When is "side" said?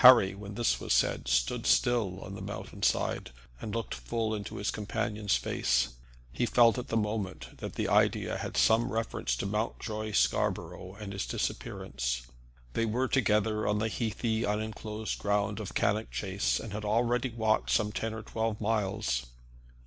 2.82-3.30